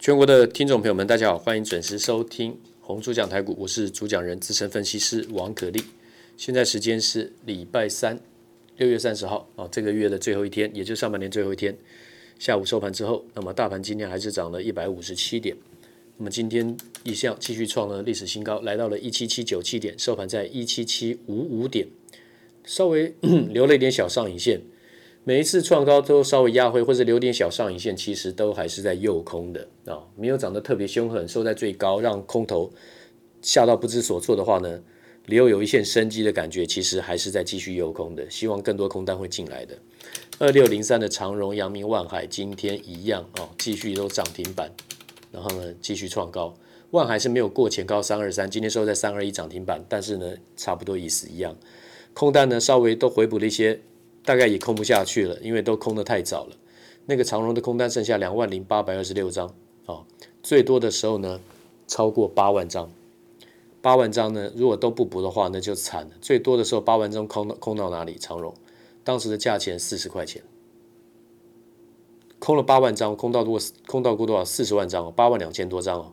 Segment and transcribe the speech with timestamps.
[0.00, 5.84] 全国的听众朋友们，大家好，欢迎准时收听红猪讲台股，我是主讲人资深分析师王可立。
[6.38, 8.18] 现在时间是礼拜三，
[8.78, 11.76] 六月三十号啊，这个月的最后一天，也就是上半年最后一天。
[12.38, 15.54] 下午收盘之后，那么大盘今天还是涨了一百五十七点。
[16.16, 16.74] 那么今天
[17.04, 21.86] 一向继续创了历史新高，来到了一七七九七点，收盘在一七七五五点，
[22.64, 23.14] 稍微
[23.52, 24.62] 留了一点小上影线。
[25.30, 32.68] 每一次创高都稍微压回或者留点小上影线，其实都还是在诱空的啊，没有涨得特别凶狠，收在最高，让空头
[33.40, 34.80] 吓到不知所措的话呢，
[35.26, 39.78] 留有一线生机的感觉，其实还是在继续诱空的，希望更多空单会进来的。
[40.40, 44.68] 二六零三的长荣、阳明、万海今天一样啊，继续都涨停板，
[45.30, 46.52] 然后呢继续创高，
[46.90, 51.56] 万海是没有过前高三二三，今天收在三二一涨停板，但是呢差不多意思一样，
[52.14, 53.80] 空单呢稍微都回补了一些。
[54.24, 56.56] 大概也空不下去了，因为都空的太早了。
[57.06, 59.54] 那个长荣的空单剩下两万零八百二十六张，
[59.86, 60.04] 哦，
[60.42, 61.40] 最多的时候呢
[61.86, 62.90] 超过八万张。
[63.82, 66.10] 八万张呢，如果都不补的话，那就惨了。
[66.20, 68.16] 最多的时候八万张空到空到哪里？
[68.18, 68.54] 长荣
[69.02, 70.42] 当时的价钱四十块钱，
[72.38, 74.44] 空了八万张，空到多空到过多少？
[74.44, 76.12] 四十万张哦，八万两千多张哦，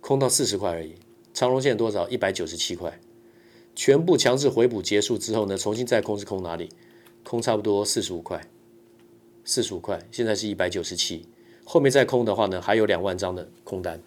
[0.00, 0.96] 空到四十块而已。
[1.32, 2.08] 长荣现在多少？
[2.08, 3.00] 一百九十七块。
[3.76, 6.68] 全部强制回补结束之后呢，重新再空是空哪里？
[7.24, 8.40] 空差不多四十五块，
[9.44, 11.26] 四十五块，现在是一百九十七，
[11.64, 14.00] 后面再空的话呢，还有两万张的空单，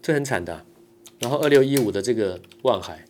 [0.00, 0.64] 这很惨的。
[1.18, 3.04] 然后二六一五的这个万海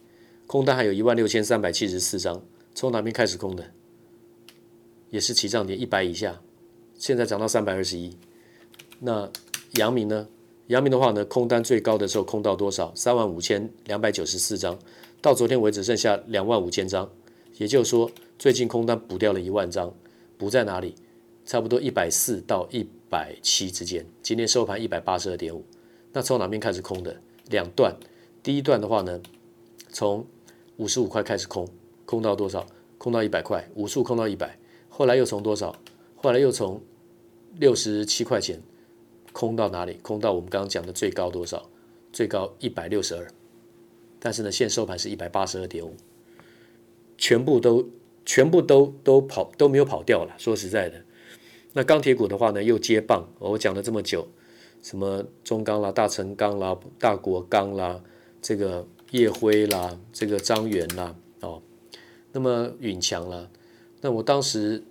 [0.46, 2.42] 空单还有一万六千三百七十四张，
[2.74, 3.64] 从哪边开始空的？
[5.10, 6.40] 也是起涨点一百以下，
[6.98, 8.16] 现在涨到三百二十一。
[9.00, 9.30] 那
[9.72, 10.28] 阳明呢？
[10.68, 12.92] 阳明的话呢，空单最高的时候空到多少？
[12.94, 14.78] 三万五千两百九十四张，
[15.20, 17.10] 到昨天为止剩下两万五千张，
[17.58, 18.10] 也就是说。
[18.38, 19.94] 最近空单补掉了一万张，
[20.36, 20.94] 补在哪里？
[21.46, 24.04] 差不多一百四到一百七之间。
[24.20, 25.64] 今天收盘一百八十二点五。
[26.12, 27.16] 那从哪边开始空的？
[27.48, 27.96] 两段。
[28.42, 29.20] 第一段的话呢，
[29.88, 30.26] 从
[30.76, 31.66] 五十五块开始空，
[32.04, 32.66] 空到多少？
[32.98, 34.58] 空到一百块，五处空到一百。
[34.90, 35.74] 后来又从多少？
[36.16, 36.82] 后来又从
[37.54, 38.60] 六十七块钱
[39.32, 39.94] 空到哪里？
[40.02, 41.70] 空到我们刚刚讲的最高多少？
[42.12, 43.26] 最高一百六十二。
[44.18, 45.94] 但是呢，现收盘是一百八十二点五，
[47.16, 47.88] 全部都。
[48.26, 50.34] 全部都都跑都没有跑掉了。
[50.36, 51.04] 说实在的，
[51.74, 53.32] 那钢铁股的话呢，又接棒。
[53.38, 54.26] 我讲了这么久，
[54.82, 58.02] 什么中钢啦、大成钢啦、大国钢啦，
[58.42, 61.62] 这个叶辉啦，这个张元啦，哦，
[62.32, 63.48] 那么允强啦。
[64.00, 64.82] 那我当时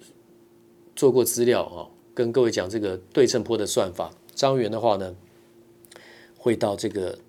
[0.95, 4.11] 做过资料啊，跟各位讲这个对称波的算法。
[4.33, 5.13] 张元的话呢，
[6.37, 7.19] 会到这个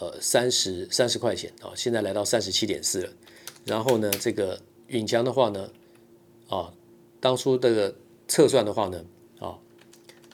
[0.00, 3.10] 呃三十三十块钱啊，现在来到三十七点四了。
[3.64, 4.60] 然后呢，这个。
[4.92, 5.70] 允强的话呢，
[6.48, 6.72] 啊，
[7.18, 7.94] 当初这个
[8.28, 9.02] 测算的话呢，
[9.40, 9.58] 啊，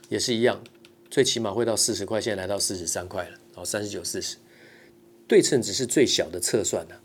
[0.09, 0.61] 也是一样，
[1.09, 4.37] 最起码会到四十块，现在来到四十三块了，哦，三十九、四十，
[5.29, 7.01] 对称只是最小的测算的，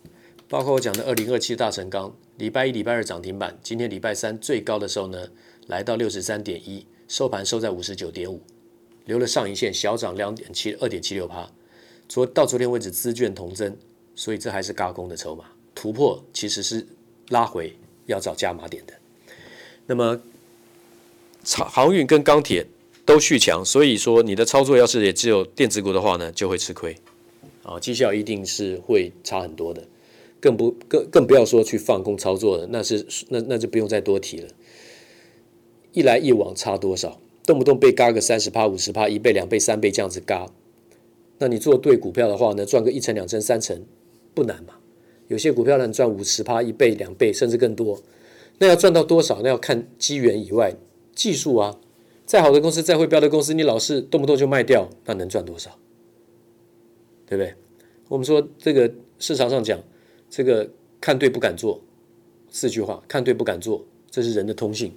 [0.49, 5.29] 包括我讲的二零二七大成钢，礼拜一、礼拜二涨停板，今天礼拜三最高的时候呢，
[5.67, 8.41] 来到六十三点一，收盘收在五十九点五，
[9.05, 11.47] 留了上影线，小涨两点七二点七六趴，
[12.09, 13.77] 昨到昨天为止资券同增，
[14.15, 16.87] 所以这还是轧空的筹码，突破其实是。
[17.29, 17.73] 拉回
[18.05, 18.93] 要找加码点的，
[19.87, 20.21] 那么
[21.45, 22.65] 航运跟钢铁
[23.05, 26.95] 都续强，所以说你的操作要是也只有电子股的话呢，就会吃亏，
[27.63, 29.83] 啊，绩效一定是会差很多的，
[30.39, 34.49] 更不更更不要说去放空操作的，那是那那就不用再多提了，
[35.93, 40.49] 一来一往差多少，动不动被嘎个三十趴、五十趴、一倍、两倍、三倍这样子嘎，
[41.39, 43.83] 那你做对股票的话呢，赚个一成、两成、三成
[44.33, 44.75] 不难嘛。
[45.27, 48.01] 有些股票能赚五十趴、一倍、两倍，甚至更多。
[48.59, 49.41] 那要赚到多少？
[49.41, 50.75] 那要看机缘以外，
[51.15, 51.79] 技术啊。
[52.25, 55.71] 再好的公司，再会标的公司，你老是动不动就卖掉，那能赚多少？
[57.25, 57.53] 对不对？
[58.07, 59.79] 我们说这个市场上讲，
[60.29, 60.69] 这个
[61.01, 61.81] 看对不敢做，
[62.49, 64.93] 四句话：看对不敢做，这是人的通性，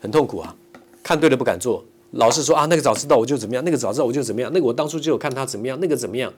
[0.00, 0.56] 很痛苦啊。
[1.02, 6.32] 看对了不敢做，老是说啊，那个早知道我就怎么样，那个早知道我就怎么样，那个我当初就有看他怎么样，那个怎么样。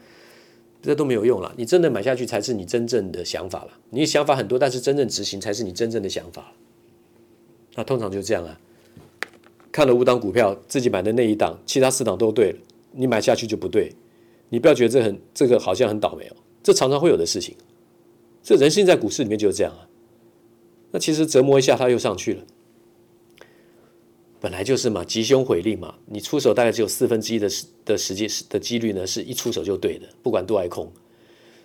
[0.81, 3.71] 这都没有用了，你真的买下去才是你真正的想法了。
[3.91, 6.53] 你想法很多，但是真正执行才是你真正的想法。
[7.75, 8.59] 那通常就这样啊，
[9.71, 12.59] 看了五档股票，自己买的那一档，其他四档都对了，
[12.93, 13.93] 你买下去就不对。
[14.51, 17.55] 你不要觉得这很这个好像很倒霉哦，这常常会有的事情。
[18.43, 19.87] 这人性在股市里面就是这样啊。
[20.91, 22.43] 那其实折磨一下，它又上去了。
[24.41, 30.93] 本来就是嘛，吉凶毁令嘛，你出手大概只有四分之一的时的时间的几率呢，是一出手就对的，不管多还空，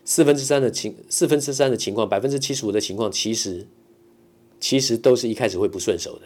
[0.04, 3.68] 四分之三的情四分之三的情况，百分之七十五的情况，其实
[4.60, 6.26] 其实都是一开始会不顺手的，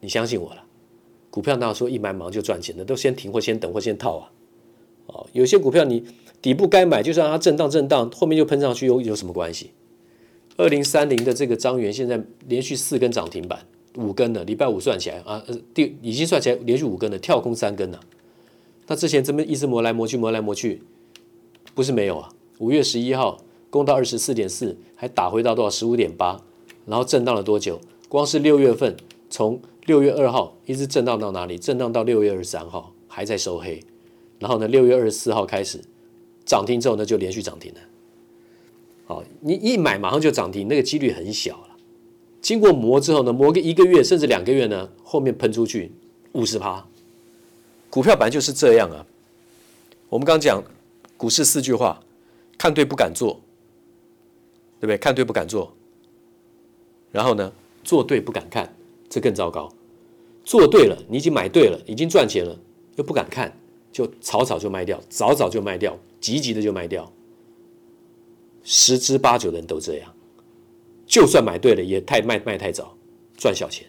[0.00, 0.62] 你相信我了，
[1.30, 4.30] 股票哪有说一买忙就赚钱的，都先停或先等或先套啊。
[5.06, 6.04] 哦，有些股票你
[6.42, 9.70] 底部该买，就是让它震荡震荡，后面就喷上去，又有什么关系？
[10.58, 15.42] 二零三零的这个张元现在连续四根涨停板，五根了，礼拜五算起来啊，
[15.74, 18.00] 第已经算起来连续五根了，跳空三根了。
[18.86, 20.82] 那之前这么一直磨来磨去，磨来磨去，
[21.74, 22.30] 不是没有啊。
[22.58, 23.38] 五月十一号
[23.70, 26.42] 攻到二十四点四，还打回到多少十五点八，
[26.86, 27.80] 然后震荡了多久？
[28.08, 28.96] 光是六月份，
[29.28, 31.58] 从六月二号一直震荡到哪里？
[31.58, 33.82] 震荡到六月二十三号还在收黑，
[34.38, 35.80] 然后呢，六月二十四号开始
[36.44, 37.80] 涨停之后呢，就连续涨停了。
[39.04, 41.67] 好，你一买马上就涨停，那个几率很小。
[42.40, 45.92] 经过磨之后呢，磨个一个月甚至两个月呢，后面喷出去
[46.32, 46.86] 五十趴。
[47.90, 49.04] 股票本来就是这样啊。
[50.08, 50.62] 我们刚讲
[51.16, 52.00] 股市四句话：
[52.56, 53.40] 看对不敢做，
[54.80, 54.96] 对不对？
[54.96, 55.74] 看对不敢做。
[57.10, 57.52] 然后呢，
[57.82, 58.74] 做对不敢看，
[59.08, 59.72] 这更糟糕。
[60.44, 62.58] 做对了，你已经买对了，已经赚钱了，
[62.96, 63.52] 又不敢看，
[63.92, 67.10] 就草草就卖掉，早早就卖掉，急急的就卖掉。
[68.62, 70.14] 十之八九的人都这样，
[71.08, 72.96] 就算买对了，也太卖卖太早，
[73.36, 73.84] 赚小钱。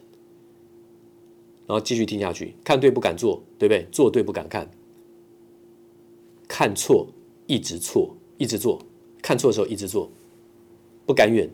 [1.66, 3.86] 然后继续听下去，看对不敢做，对不对？
[3.92, 4.68] 做对不敢看，
[6.48, 7.06] 看错
[7.46, 8.80] 一直错，一直做，
[9.22, 10.10] 看错的时候一直做，
[11.06, 11.48] 不甘愿，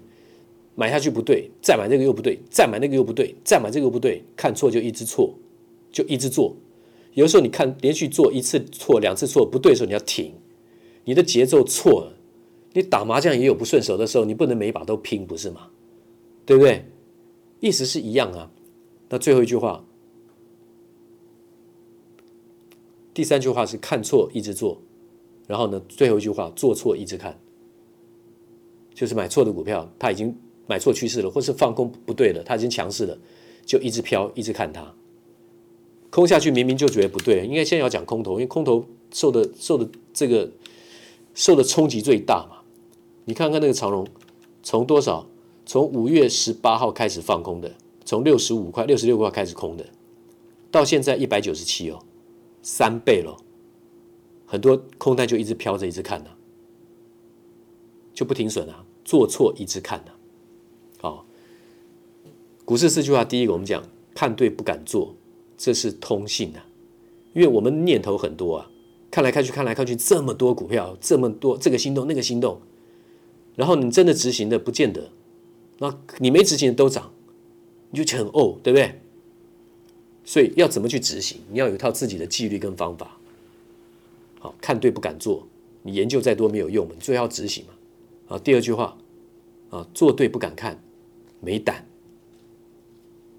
[0.75, 5.35] 买下去不对，再买这个又不对，再买那个又不对，再买这个又不对，看错就一直错，
[5.93, 6.57] 就一直做。
[7.13, 10.33] 有的时候你看连续做一次错，两次错不对的时候，你要停，
[11.05, 12.16] 你的节奏错了。
[12.77, 15.71] 你打麻将也有不顺手的时候，你不能每一把都拼，不是吗？
[16.45, 16.85] 对不对？
[17.59, 18.51] 意思是一样啊。
[19.09, 19.83] 那最后一句话。
[23.15, 24.83] 第三句话是看错一直做，
[25.47, 27.41] 然后呢，最后一句话做错一直看，
[28.93, 30.37] 就是买错的股票，它已经
[30.67, 33.19] 买错趋势了，或是放空不对了，它已经强势了，
[33.65, 34.95] 就一直飘，一直看它，
[36.11, 40.53] 空下去明明就觉得不对，应该先要讲空头，因为空头受的受的这个
[41.33, 42.65] 受的冲击最大嘛。
[43.27, 44.07] 你看看那个长龙，
[44.63, 45.27] 从多少？
[45.67, 47.75] 从五月十八号开始放空的，
[48.05, 49.85] 从六十五块、六十六块开始空的，
[50.71, 51.99] 到现在一百九十七哦。
[52.63, 53.37] 三倍了，
[54.47, 56.31] 很多空单就一直飘着，一直看呢、
[58.15, 61.03] 就不停损啊，做错一直看呢、啊。
[61.03, 61.27] 好，
[62.65, 63.83] 股市四句话，第一个我们讲
[64.15, 65.17] 看对不敢做，
[65.57, 66.67] 这是通性、啊，
[67.35, 68.71] 因为我们念头很多啊，
[69.11, 72.61] 看来看去，看来看去，这么多股票，这么多这个心动那个心动，
[73.57, 75.11] 然后你真的执行的不见得，
[75.79, 77.11] 那你没执行的都涨，
[77.91, 79.01] 你就很哦，对不对？
[80.25, 81.41] 所以要怎么去执行？
[81.51, 83.17] 你要有一套自己的纪律跟方法。
[84.41, 85.47] 好，看对不敢做，
[85.83, 87.73] 你研究再多没有用，你最后要执行嘛。
[88.35, 88.99] 啊，第二句话，
[89.71, 90.83] 啊，做对不敢看，
[91.41, 91.87] 没胆。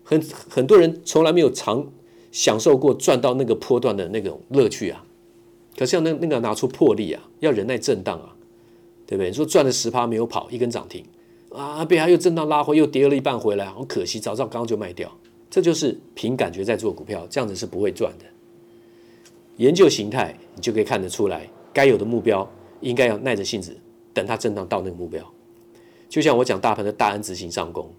[0.05, 1.91] 很很多人从来没有尝
[2.31, 5.05] 享受过赚到那个波段的那种乐趣啊。
[5.77, 8.36] 可是要那那个拿出魄力啊，要忍耐震荡啊，
[9.07, 9.29] 对不对？
[9.29, 11.03] 你说赚了十趴没有跑，一根涨停
[11.51, 15.11] 啊，被他又震荡拉回，又跌了一半回来，好可惜，早知道刚刚就卖掉。
[15.49, 18.25] 这就是凭感觉在做股票，这样子是不会赚的。
[19.55, 22.47] 研究形态，你就可以看得出来，该有的目标
[22.81, 23.75] 应该要耐着性子
[24.13, 25.25] 等它震荡到那个目标。
[26.09, 27.89] 就像我讲大盘的大 N 字形上攻，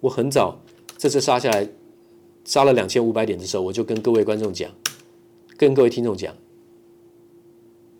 [0.00, 0.60] 我很早
[0.98, 1.66] 这次杀下来，
[2.44, 4.70] 杀了两千五百点的时候，我就跟各位观众讲，
[5.56, 6.34] 跟各位听众讲，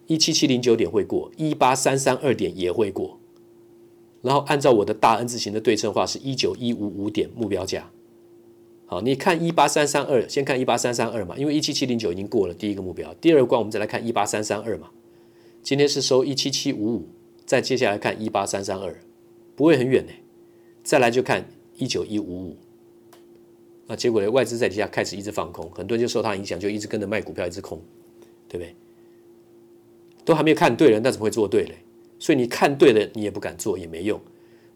[0.07, 3.19] 一七七零九点会过，一八三三二点也会过，
[4.23, 7.91] 然后按照我的大 N 字形的对称化是一九一五五点目标价。
[8.87, 14.91] 好，你看一八三三二，先看一八三三二嘛，因为一七七零九已经过了第一个目标，第二关我们再来看一八三三二嘛。
[15.63, 17.09] 今天是收一七七五五，
[17.47, 19.01] 再接下来看一八三三二，
[19.57, 20.13] 不会很远呢。
[20.83, 22.57] 再来就看一九一五五，
[23.87, 27.81] 那，结果呢，外资在底下开始一直放空，很多人就受它影响，就一直跟着卖股票，一直空，
[28.47, 28.77] 对不对？
[30.25, 31.79] 都还没有看对了，那怎么会做对嘞？
[32.19, 34.21] 所以你看对了，你也不敢做，也没用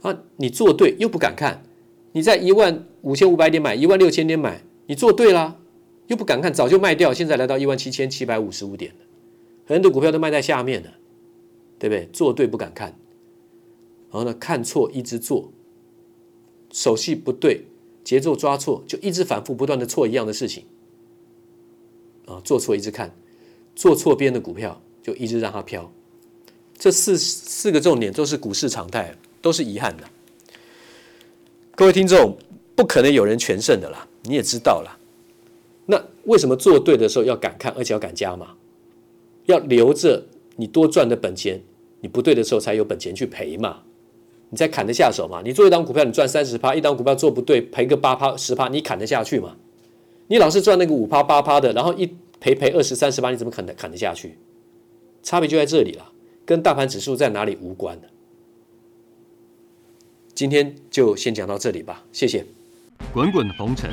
[0.02, 0.22] 啊。
[0.36, 1.62] 你做对又不敢看。
[2.12, 5.60] 你在一万五千五百点买，一万六千点买，你做对了，
[6.06, 8.98] 又不敢看，早就卖掉，现在来到一万七千七百五十五点了，
[9.66, 10.94] 很多股票都卖在下面了，
[11.78, 12.08] 对不对？
[12.12, 12.98] 做对不敢看，
[14.10, 15.52] 然后呢，看错一直做，
[16.72, 17.66] 手续不对，
[18.02, 20.64] 节奏抓错，就一直反复不断的错一样的事情，
[22.26, 23.14] 啊，做错一直看，
[23.76, 25.90] 做错边的股票就一直让它飘，
[26.78, 30.04] 这四四个重点都是股市常态，都是遗憾的。
[31.74, 32.36] 各位听众，
[32.76, 34.98] 不可能有人全胜的啦，你也知道啦。
[35.86, 38.48] 那为什么做对的时候要敢看，而且要敢加码？
[39.46, 40.22] 要留着
[40.56, 41.58] 你多赚的本钱，
[42.02, 43.78] 你不对的时候才有本钱去赔嘛，
[44.50, 45.40] 你才砍得下手嘛。
[45.42, 49.56] 你做一档股票，你赚三十趴，一档股票做不对，赔个八趴十趴，你砍得下去嘛？
[50.26, 52.06] 你老是赚那个五趴八趴的，然后一
[52.38, 54.36] 赔赔二十三十八，你怎么砍得砍得下去？
[55.28, 56.10] 差别就在这里了，
[56.46, 58.08] 跟大盘指数在哪里无关的。
[60.34, 62.46] 今天就先讲到这里吧，谢谢。
[63.12, 63.90] 滚滚红尘，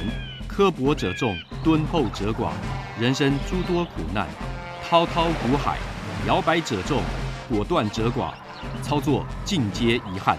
[0.48, 2.54] 刻薄者众，敦厚者寡；
[2.98, 4.30] 人生诸多苦难，
[4.82, 5.78] 滔滔苦海，
[6.26, 7.02] 摇摆者众，
[7.50, 8.34] 果断者寡。
[8.82, 10.38] 操作尽皆遗憾。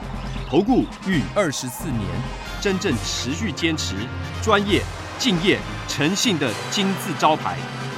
[0.49, 2.01] 投顾逾二十四年，
[2.59, 3.95] 真正持续坚持、
[4.43, 4.81] 专业、
[5.19, 7.59] 敬业、诚信的金字招牌。